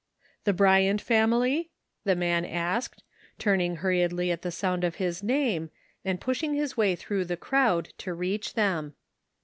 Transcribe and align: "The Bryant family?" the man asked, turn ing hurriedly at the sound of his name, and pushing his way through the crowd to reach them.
"The 0.45 0.53
Bryant 0.53 0.99
family?" 0.99 1.69
the 2.05 2.15
man 2.15 2.43
asked, 2.43 3.03
turn 3.37 3.61
ing 3.61 3.75
hurriedly 3.75 4.31
at 4.31 4.41
the 4.41 4.49
sound 4.49 4.83
of 4.83 4.95
his 4.95 5.21
name, 5.21 5.69
and 6.03 6.19
pushing 6.19 6.55
his 6.55 6.75
way 6.75 6.95
through 6.95 7.25
the 7.25 7.37
crowd 7.37 7.89
to 7.99 8.15
reach 8.15 8.55
them. 8.55 8.95